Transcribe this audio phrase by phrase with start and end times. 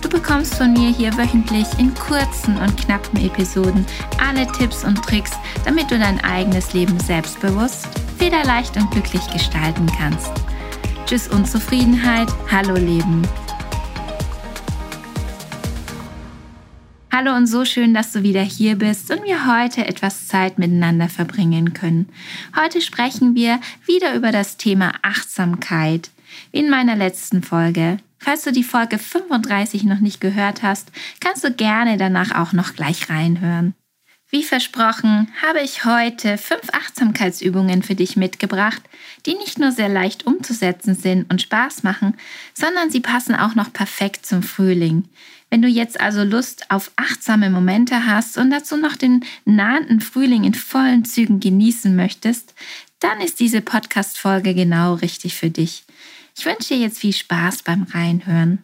[0.00, 3.84] Du bekommst von mir hier wöchentlich in kurzen und knappen Episoden
[4.18, 5.32] alle Tipps und Tricks,
[5.64, 10.30] damit du dein eigenes Leben selbstbewusst, federleicht und glücklich gestalten kannst.
[11.06, 13.22] Tschüss Unzufriedenheit, hallo Leben.
[17.10, 21.08] Hallo und so schön, dass du wieder hier bist und wir heute etwas Zeit miteinander
[21.08, 22.08] verbringen können.
[22.54, 26.10] Heute sprechen wir wieder über das Thema Achtsamkeit.
[26.52, 27.98] Wie in meiner letzten Folge.
[28.18, 32.74] Falls du die Folge 35 noch nicht gehört hast, kannst du gerne danach auch noch
[32.74, 33.74] gleich reinhören.
[34.30, 38.82] Wie versprochen, habe ich heute fünf Achtsamkeitsübungen für dich mitgebracht,
[39.24, 42.14] die nicht nur sehr leicht umzusetzen sind und Spaß machen,
[42.52, 45.04] sondern sie passen auch noch perfekt zum Frühling.
[45.48, 50.44] Wenn du jetzt also Lust auf achtsame Momente hast und dazu noch den nahenden Frühling
[50.44, 52.54] in vollen Zügen genießen möchtest,
[53.00, 55.84] dann ist diese Podcast-Folge genau richtig für dich.
[56.38, 58.62] Ich wünsche dir jetzt viel Spaß beim Reinhören.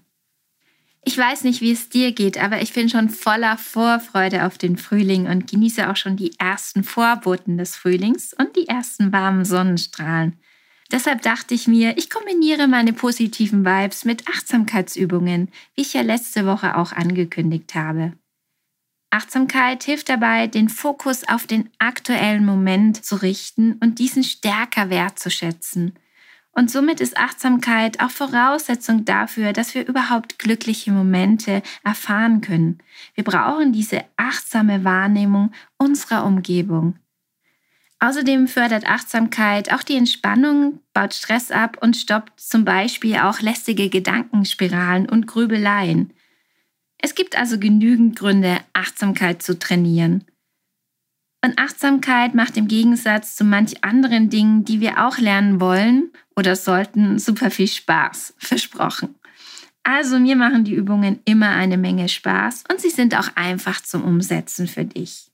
[1.04, 4.76] Ich weiß nicht, wie es dir geht, aber ich bin schon voller Vorfreude auf den
[4.76, 10.38] Frühling und genieße auch schon die ersten Vorboten des Frühlings und die ersten warmen Sonnenstrahlen.
[10.92, 16.46] Deshalb dachte ich mir, ich kombiniere meine positiven Vibes mit Achtsamkeitsübungen, wie ich ja letzte
[16.46, 18.12] Woche auch angekündigt habe.
[19.10, 25.98] Achtsamkeit hilft dabei, den Fokus auf den aktuellen Moment zu richten und diesen stärker wertzuschätzen.
[26.54, 32.78] Und somit ist Achtsamkeit auch Voraussetzung dafür, dass wir überhaupt glückliche Momente erfahren können.
[33.14, 36.96] Wir brauchen diese achtsame Wahrnehmung unserer Umgebung.
[37.98, 43.88] Außerdem fördert Achtsamkeit auch die Entspannung, baut Stress ab und stoppt zum Beispiel auch lästige
[43.88, 46.12] Gedankenspiralen und Grübeleien.
[46.98, 50.24] Es gibt also genügend Gründe, Achtsamkeit zu trainieren.
[51.44, 56.56] Und Achtsamkeit macht im Gegensatz zu manch anderen Dingen, die wir auch lernen wollen oder
[56.56, 58.32] sollten, super viel Spaß.
[58.38, 59.14] Versprochen.
[59.82, 64.04] Also mir machen die Übungen immer eine Menge Spaß und sie sind auch einfach zum
[64.04, 65.30] Umsetzen für dich.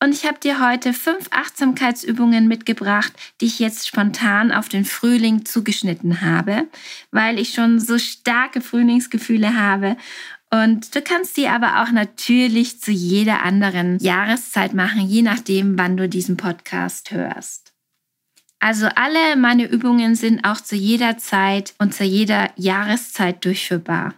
[0.00, 5.44] Und ich habe dir heute fünf Achtsamkeitsübungen mitgebracht, die ich jetzt spontan auf den Frühling
[5.44, 6.68] zugeschnitten habe,
[7.10, 9.96] weil ich schon so starke Frühlingsgefühle habe
[10.52, 15.96] und du kannst sie aber auch natürlich zu jeder anderen Jahreszeit machen, je nachdem, wann
[15.96, 17.72] du diesen Podcast hörst.
[18.58, 24.14] Also alle meine Übungen sind auch zu jeder Zeit und zu jeder Jahreszeit durchführbar.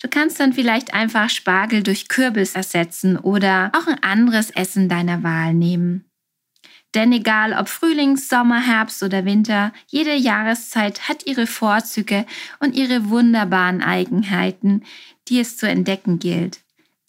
[0.00, 5.22] Du kannst dann vielleicht einfach Spargel durch Kürbis ersetzen oder auch ein anderes Essen deiner
[5.22, 6.04] Wahl nehmen.
[6.94, 12.24] Denn egal ob Frühling, Sommer, Herbst oder Winter, jede Jahreszeit hat ihre Vorzüge
[12.60, 14.84] und ihre wunderbaren Eigenheiten,
[15.28, 16.60] die es zu entdecken gilt.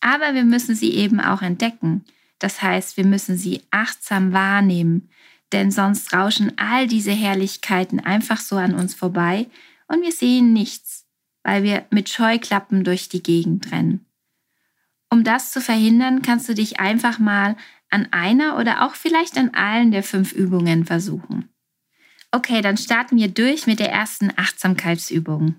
[0.01, 2.05] Aber wir müssen sie eben auch entdecken.
[2.39, 5.09] Das heißt, wir müssen sie achtsam wahrnehmen,
[5.51, 9.47] denn sonst rauschen all diese Herrlichkeiten einfach so an uns vorbei
[9.87, 11.05] und wir sehen nichts,
[11.43, 14.05] weil wir mit Scheuklappen durch die Gegend rennen.
[15.09, 17.55] Um das zu verhindern, kannst du dich einfach mal
[17.89, 21.49] an einer oder auch vielleicht an allen der fünf Übungen versuchen.
[22.31, 25.55] Okay, dann starten wir durch mit der ersten Achtsamkeitsübung.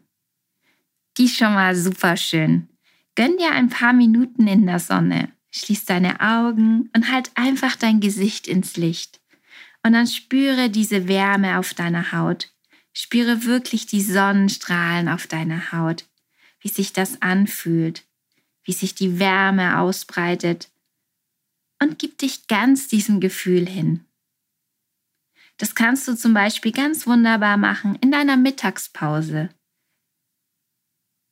[1.17, 2.69] Die ist schon mal super schön.
[3.15, 5.33] Gönn dir ein paar Minuten in der Sonne.
[5.51, 9.21] Schließ deine Augen und halt einfach dein Gesicht ins Licht.
[9.83, 12.53] Und dann spüre diese Wärme auf deiner Haut.
[12.93, 16.05] Spüre wirklich die Sonnenstrahlen auf deiner Haut,
[16.61, 18.05] wie sich das anfühlt,
[18.65, 20.71] wie sich die Wärme ausbreitet
[21.81, 24.05] und gib dich ganz diesem Gefühl hin.
[25.59, 29.49] Das kannst du zum Beispiel ganz wunderbar machen in deiner Mittagspause.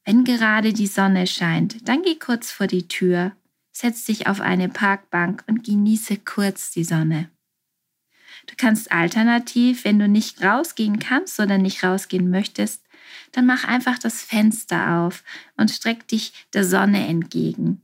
[0.04, 3.32] Wenn gerade die Sonne scheint, dann geh kurz vor die Tür,
[3.72, 7.30] setz dich auf eine Parkbank und genieße kurz die Sonne.
[8.46, 12.84] Du kannst alternativ, wenn du nicht rausgehen kannst oder nicht rausgehen möchtest,
[13.32, 15.24] dann mach einfach das Fenster auf
[15.56, 17.83] und streck dich der Sonne entgegen.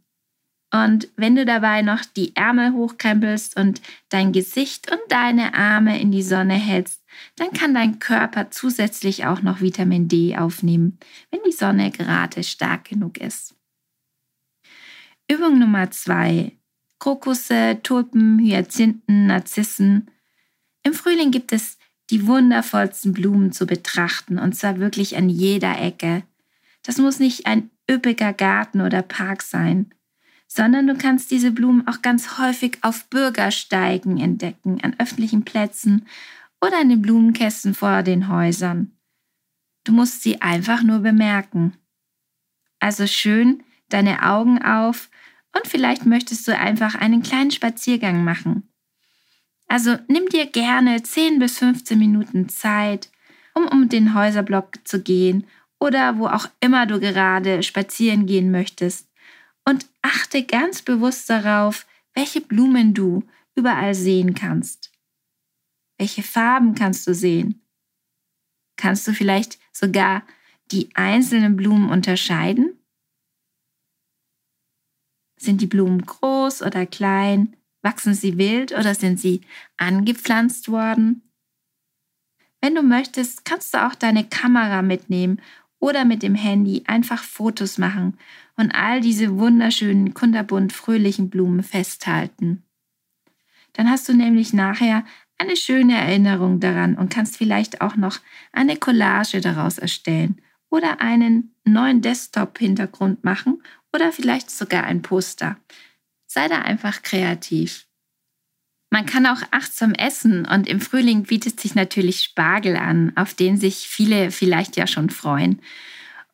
[0.73, 6.13] Und wenn du dabei noch die Ärmel hochkrempelst und dein Gesicht und deine Arme in
[6.13, 7.03] die Sonne hältst,
[7.37, 10.99] dann kann dein Körper zusätzlich auch noch Vitamin D aufnehmen,
[11.31, 13.57] wenn die Sonne gerade stark genug ist.
[15.29, 16.57] Übung Nummer zwei.
[17.01, 20.11] Krokusse, Tulpen, Hyazinthen, Narzissen.
[20.83, 21.79] Im Frühling gibt es
[22.11, 26.25] die wundervollsten Blumen zu betrachten und zwar wirklich an jeder Ecke.
[26.83, 29.93] Das muss nicht ein üppiger Garten oder Park sein
[30.53, 36.07] sondern du kannst diese Blumen auch ganz häufig auf Bürgersteigen entdecken, an öffentlichen Plätzen
[36.61, 38.91] oder in den Blumenkästen vor den Häusern.
[39.85, 41.75] Du musst sie einfach nur bemerken.
[42.81, 45.09] Also schön deine Augen auf
[45.57, 48.69] und vielleicht möchtest du einfach einen kleinen Spaziergang machen.
[49.69, 53.09] Also nimm dir gerne 10 bis 15 Minuten Zeit,
[53.55, 55.47] um um den Häuserblock zu gehen
[55.79, 59.10] oder wo auch immer du gerade spazieren gehen möchtest.
[59.71, 63.23] Und achte ganz bewusst darauf, welche Blumen du
[63.55, 64.91] überall sehen kannst.
[65.97, 67.65] Welche Farben kannst du sehen?
[68.77, 70.27] Kannst du vielleicht sogar
[70.73, 72.81] die einzelnen Blumen unterscheiden?
[75.39, 77.57] Sind die Blumen groß oder klein?
[77.81, 79.43] Wachsen sie wild oder sind sie
[79.77, 81.31] angepflanzt worden?
[82.61, 85.41] Wenn du möchtest, kannst du auch deine Kamera mitnehmen
[85.81, 88.17] oder mit dem Handy einfach Fotos machen
[88.57, 92.63] und all diese wunderschönen, kunterbunt fröhlichen Blumen festhalten.
[93.73, 95.05] Dann hast du nämlich nachher
[95.39, 98.21] eine schöne Erinnerung daran und kannst vielleicht auch noch
[98.53, 103.63] eine Collage daraus erstellen oder einen neuen Desktop-Hintergrund machen
[103.93, 105.57] oder vielleicht sogar ein Poster.
[106.27, 107.87] Sei da einfach kreativ.
[108.91, 113.57] Man kann auch achtsam essen und im Frühling bietet sich natürlich Spargel an, auf den
[113.57, 115.63] sich viele vielleicht ja schon freuen.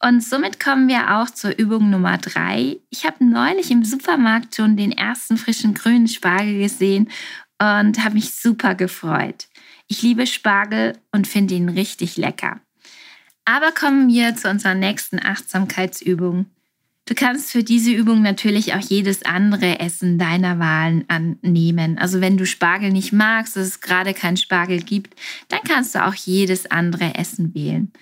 [0.03, 2.79] Und somit kommen wir auch zur Übung Nummer drei.
[2.91, 7.11] Ich habe neulich im Supermarkt schon den ersten frischen grünen Spargel gesehen
[7.59, 9.49] und habe mich super gefreut.
[9.87, 12.61] Ich liebe Spargel und finde ihn richtig lecker.
[13.45, 16.47] Aber kommen wir zu unserer nächsten Achtsamkeitsübung.
[17.07, 21.99] Du kannst für diese Übung natürlich auch jedes andere Essen deiner Wahlen annehmen.
[21.99, 25.15] Also wenn du Spargel nicht magst, dass es gerade keinen Spargel gibt,
[25.47, 27.93] dann kannst du auch jedes andere Essen wählen.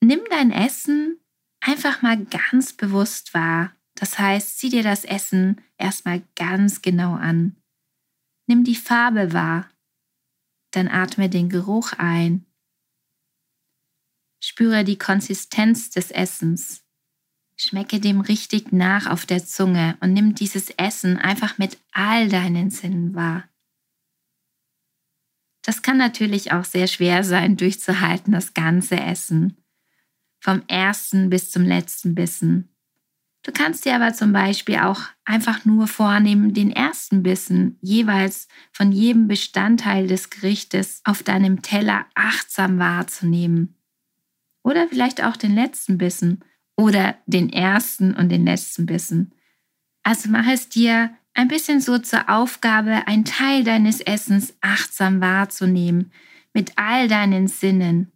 [0.00, 1.18] Nimm dein Essen
[1.60, 3.74] einfach mal ganz bewusst wahr.
[3.96, 7.56] Das heißt, sieh dir das Essen erstmal ganz genau an.
[8.46, 9.68] Nimm die Farbe wahr.
[10.70, 12.46] Dann atme den Geruch ein.
[14.40, 16.84] Spüre die Konsistenz des Essens.
[17.60, 22.70] Schmecke dem richtig nach auf der Zunge und nimm dieses Essen einfach mit all deinen
[22.70, 23.44] Sinnen wahr.
[25.60, 29.58] Das kann natürlich auch sehr schwer sein, durchzuhalten, das ganze Essen.
[30.40, 32.74] Vom ersten bis zum letzten Bissen.
[33.42, 38.90] Du kannst dir aber zum Beispiel auch einfach nur vornehmen, den ersten Bissen jeweils von
[38.90, 43.76] jedem Bestandteil des Gerichtes auf deinem Teller achtsam wahrzunehmen.
[44.62, 46.42] Oder vielleicht auch den letzten Bissen
[46.80, 49.34] oder den ersten und den letzten Bissen.
[50.02, 56.10] Also mach es dir ein bisschen so zur Aufgabe, einen Teil deines Essens achtsam wahrzunehmen,
[56.54, 58.10] mit all deinen Sinnen.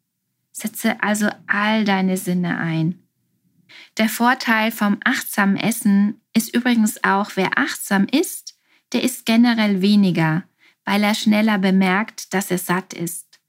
[0.51, 3.01] Setze also all deine Sinne ein.
[3.99, 8.59] Der Vorteil vom achtsamen Essen ist übrigens auch, wer achtsam isst,
[8.95, 10.45] der isst generell weniger,
[10.87, 13.41] weil er schneller bemerkt, dass er satt ist.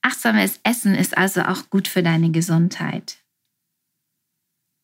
[0.00, 3.21] Achtsames Essen ist also auch gut für deine Gesundheit.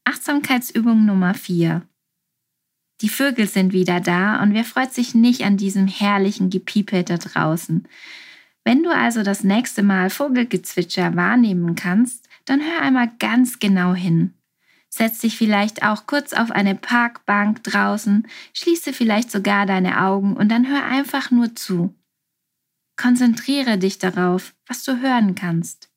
[0.09, 1.87] Achtsamkeitsübung Nummer 4.
[3.03, 7.19] Die Vögel sind wieder da und wer freut sich nicht an diesem herrlichen Gepiepe da
[7.19, 7.87] draußen?
[8.65, 14.33] Wenn du also das nächste Mal Vogelgezwitscher wahrnehmen kannst, dann hör einmal ganz genau hin.
[14.89, 20.49] Setz dich vielleicht auch kurz auf eine Parkbank draußen, schließe vielleicht sogar deine Augen und
[20.49, 21.95] dann hör einfach nur zu.
[22.97, 25.91] Konzentriere dich darauf, was du hören kannst.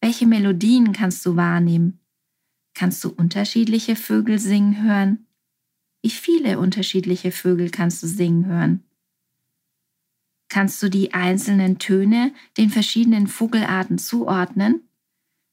[0.00, 2.05] Welche Melodien kannst du wahrnehmen?
[2.76, 5.26] Kannst du unterschiedliche Vögel singen hören?
[6.02, 8.84] Wie viele unterschiedliche Vögel kannst du singen hören?
[10.50, 14.86] Kannst du die einzelnen Töne den verschiedenen Vogelarten zuordnen?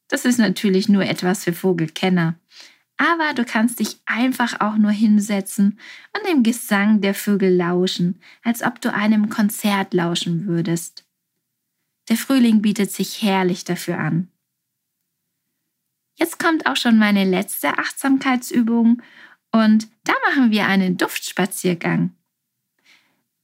[0.10, 2.38] Das ist natürlich nur etwas für Vogelkenner.
[2.98, 5.80] Aber du kannst dich einfach auch nur hinsetzen
[6.14, 11.06] und dem Gesang der Vögel lauschen, als ob du einem Konzert lauschen würdest.
[12.10, 14.28] Der Frühling bietet sich herrlich dafür an.
[16.16, 19.02] Jetzt kommt auch schon meine letzte Achtsamkeitsübung
[19.52, 22.12] und da machen wir einen Duftspaziergang.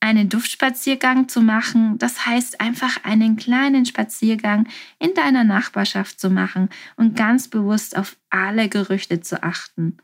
[0.02, 6.70] Einen Duftspaziergang zu machen, das heißt einfach einen kleinen Spaziergang in deiner Nachbarschaft zu machen
[6.96, 9.98] und ganz bewusst auf alle Gerüchte zu achten.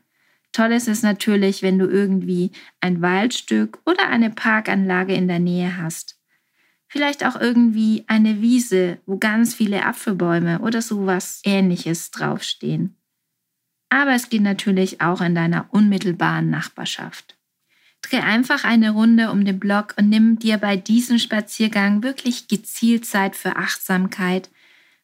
[0.52, 5.76] Toll ist es natürlich, wenn du irgendwie ein Waldstück oder eine Parkanlage in der Nähe
[5.76, 6.15] hast.
[6.96, 12.96] Vielleicht auch irgendwie eine Wiese, wo ganz viele Apfelbäume oder sowas ähnliches draufstehen.
[13.90, 17.36] Aber es geht natürlich auch in deiner unmittelbaren Nachbarschaft.
[18.00, 23.04] Dreh einfach eine Runde um den Block und nimm dir bei diesem Spaziergang wirklich gezielt
[23.04, 24.48] Zeit für Achtsamkeit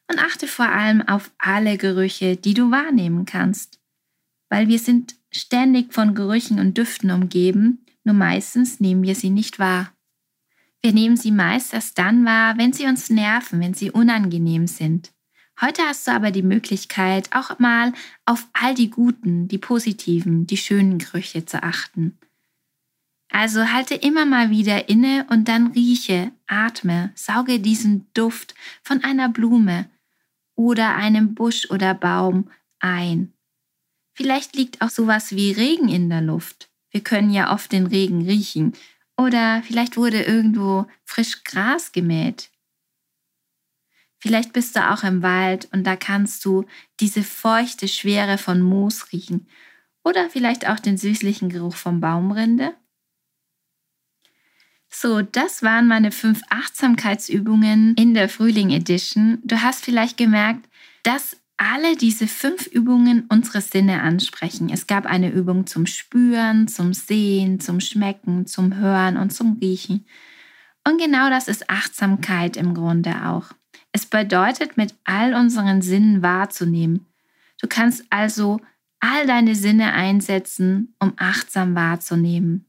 [0.09, 3.79] und achte vor allem auf alle Gerüche, die du wahrnehmen kannst.
[4.49, 9.59] Weil wir sind ständig von Gerüchen und Düften umgeben, nur meistens nehmen wir sie nicht
[9.59, 9.92] wahr.
[10.83, 15.13] Wir nehmen sie meist erst dann wahr, wenn sie uns nerven, wenn sie unangenehm sind.
[15.61, 17.93] Heute hast du aber die Möglichkeit, auch mal
[18.25, 22.17] auf all die guten, die positiven, die schönen Gerüche zu achten.
[23.29, 29.29] Also halte immer mal wieder inne und dann rieche, atme, sauge diesen Duft von einer
[29.29, 29.89] Blume
[30.55, 33.31] oder einem Busch oder Baum ein.
[34.13, 36.69] Vielleicht liegt auch sowas wie Regen in der Luft.
[36.91, 38.73] Wir können ja oft den Regen riechen
[39.17, 42.49] oder vielleicht wurde irgendwo frisch Gras gemäht.
[44.19, 46.65] Vielleicht bist du auch im Wald und da kannst du
[46.99, 49.47] diese feuchte Schwere von Moos riechen
[50.03, 52.73] oder vielleicht auch den süßlichen Geruch von Baumrinde.
[54.89, 59.39] So, das waren meine fünf Achtsamkeitsübungen in der Frühling Edition.
[59.43, 60.69] Du hast vielleicht gemerkt,
[61.01, 61.35] dass
[61.71, 64.69] alle diese fünf Übungen unsere Sinne ansprechen.
[64.69, 70.05] Es gab eine Übung zum Spüren, zum Sehen, zum Schmecken, zum Hören und zum Riechen.
[70.85, 73.53] Und genau das ist Achtsamkeit im Grunde auch.
[73.91, 77.05] Es bedeutet, mit all unseren Sinnen wahrzunehmen.
[77.61, 78.59] Du kannst also
[78.99, 82.65] all deine Sinne einsetzen, um achtsam wahrzunehmen.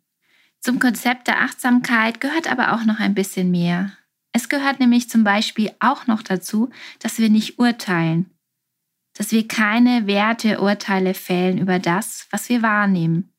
[0.61, 3.93] Zum Konzept der Achtsamkeit gehört aber auch noch ein bisschen mehr.
[4.33, 6.71] Es gehört nämlich zum Beispiel auch noch dazu,
[7.01, 8.34] dass wir nicht urteilen
[9.15, 13.33] dass wir keine Werte, Urteile fällen über das, was wir wahrnehmen,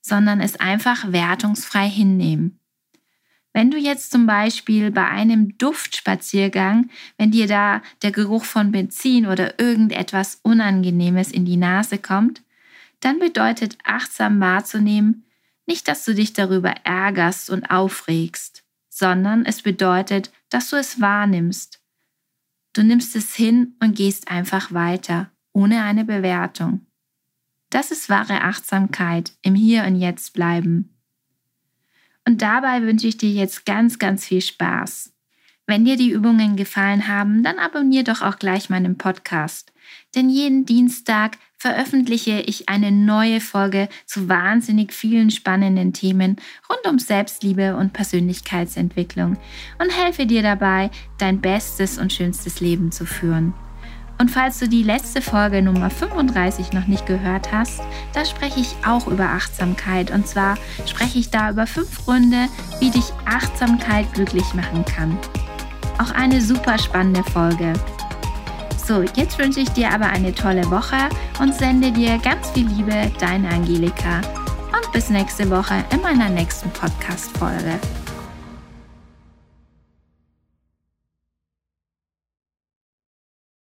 [0.00, 2.60] sondern es einfach wertungsfrei hinnehmen.
[3.52, 9.26] Wenn du jetzt zum Beispiel bei einem Duftspaziergang, wenn dir da der Geruch von Benzin
[9.26, 12.42] oder irgendetwas Unangenehmes in die Nase kommt,
[13.00, 15.24] dann bedeutet achtsam wahrzunehmen
[15.66, 21.80] nicht, dass du dich darüber ärgerst und aufregst, sondern es bedeutet, dass du es wahrnimmst
[22.76, 26.84] Du nimmst es hin und gehst einfach weiter, ohne eine Bewertung.
[27.70, 30.94] Das ist wahre Achtsamkeit, im Hier und Jetzt bleiben.
[32.26, 35.10] Und dabei wünsche ich dir jetzt ganz, ganz viel Spaß.
[35.68, 39.72] Wenn dir die Übungen gefallen haben, dann abonnier doch auch gleich meinen Podcast.
[40.14, 46.36] Denn jeden Dienstag veröffentliche ich eine neue Folge zu wahnsinnig vielen spannenden Themen
[46.68, 49.38] rund um Selbstliebe und Persönlichkeitsentwicklung
[49.80, 53.52] und helfe dir dabei, dein bestes und schönstes Leben zu führen.
[54.18, 57.82] Und falls du die letzte Folge Nummer 35 noch nicht gehört hast,
[58.14, 60.10] da spreche ich auch über Achtsamkeit.
[60.10, 60.56] Und zwar
[60.86, 62.48] spreche ich da über fünf Gründe,
[62.80, 65.18] wie dich Achtsamkeit glücklich machen kann.
[65.98, 67.72] Auch eine super spannende Folge.
[68.86, 71.08] So, jetzt wünsche ich dir aber eine tolle Woche
[71.40, 74.20] und sende dir ganz viel Liebe, deine Angelika.
[74.72, 77.80] Und bis nächste Woche in meiner nächsten Podcast-Folge.